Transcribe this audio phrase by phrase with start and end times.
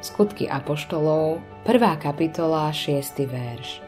[0.00, 2.02] Skutky Apoštolov, 1.
[2.02, 3.26] kapitola, 6.
[3.26, 3.80] verš.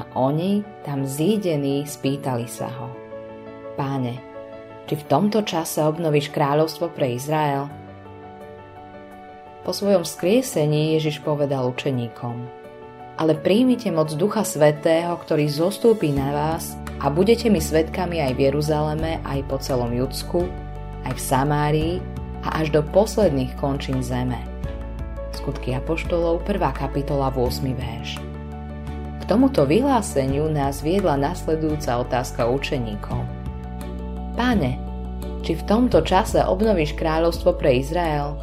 [0.00, 2.88] A oni, tam zídení, spýtali sa ho.
[3.76, 4.16] Páne,
[4.88, 7.68] či v tomto čase obnovíš kráľovstvo pre Izrael?
[9.60, 12.36] Po svojom skriesení Ježiš povedal učeníkom–
[13.20, 16.72] ale príjmite moc Ducha Svetého, ktorý zostúpi na vás
[17.04, 20.48] a budete mi svetkami aj v Jeruzaleme, aj po celom Judsku,
[21.04, 21.94] aj v Samárii
[22.48, 24.40] a až do posledných končín zeme.
[25.30, 26.58] Skutky Apoštolov, 1.
[26.74, 27.62] kapitola, 8.
[27.70, 28.18] verš.
[29.20, 33.22] K tomuto vyhláseniu nás viedla nasledujúca otázka učeníkov.
[34.34, 34.82] Páne,
[35.46, 38.34] či v tomto čase obnovíš kráľovstvo pre Izrael?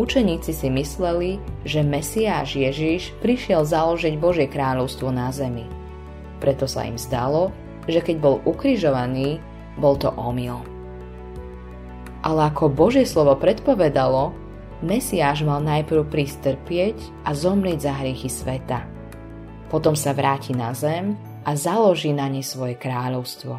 [0.00, 1.36] Učeníci si mysleli,
[1.68, 5.68] že Mesiáš Ježiš prišiel založiť Božie kráľovstvo na zemi.
[6.40, 7.52] Preto sa im zdalo,
[7.84, 9.36] že keď bol ukrižovaný,
[9.76, 10.64] bol to omyl.
[12.24, 14.39] Ale ako Božie slovo predpovedalo,
[14.80, 16.96] Mesiáš mal najprv pristrpieť
[17.28, 18.88] a zomrieť za hriechy sveta.
[19.68, 21.14] Potom sa vráti na zem
[21.44, 23.56] a založí na ne svoje kráľovstvo.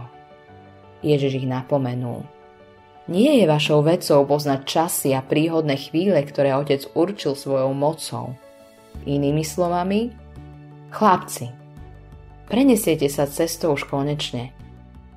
[1.05, 2.25] Ježiš ich napomenul–
[3.11, 8.37] nie je vašou vecou poznať časy a príhodné chvíle, ktoré otec určil svojou mocou.
[9.03, 10.15] Inými slovami,
[10.95, 11.51] chlapci,
[12.47, 14.55] prenesiete sa cestou už konečne.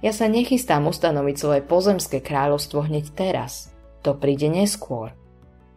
[0.03, 3.71] Ja sa nechystám ustanoviť svoje pozemské kráľovstvo hneď teraz.
[4.03, 5.15] To príde neskôr.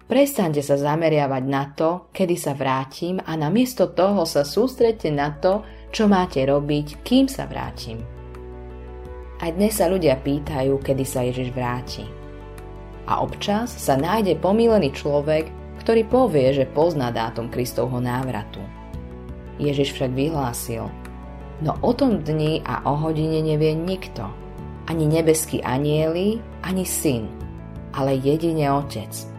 [0.08, 5.68] Prestaňte sa zameriavať na to, kedy sa vrátim a namiesto toho sa sústredte na to,
[5.92, 8.00] čo máte robiť, kým sa vrátim.
[9.44, 12.08] Aj dnes sa ľudia pýtajú, kedy sa Ježiš vráti.
[13.04, 15.52] A občas sa nájde pomílený človek,
[15.84, 18.64] ktorý povie, že pozná dátum Kristovho návratu.
[19.60, 20.88] Ježiš však vyhlásil,
[21.60, 24.24] no o tom dni a o hodine nevie nikto,
[24.88, 27.28] ani nebeský anieli, ani syn,
[27.92, 29.37] ale jedine Otec.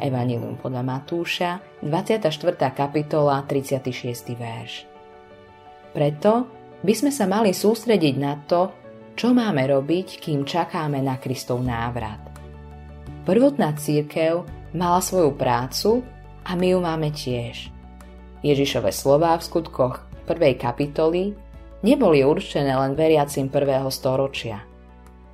[0.00, 2.32] Evangelium podľa Matúša, 24.
[2.72, 4.32] kapitola, 36.
[4.34, 4.88] verš.
[5.92, 6.48] Preto
[6.80, 8.72] by sme sa mali sústrediť na to,
[9.12, 12.24] čo máme robiť, kým čakáme na Kristov návrat?
[13.28, 16.00] Prvotná církev mala svoju prácu
[16.48, 17.68] a my ju máme tiež.
[18.40, 21.36] Ježišove slová v skutkoch prvej kapitoly
[21.84, 24.69] neboli určené len veriacim prvého storočia.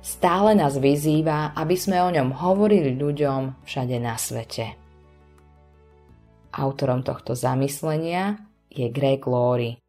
[0.07, 4.79] Stále nás vyzýva, aby sme o ňom hovorili ľuďom všade na svete.
[6.55, 8.39] Autorom tohto zamyslenia
[8.71, 9.83] je Greg Laurie.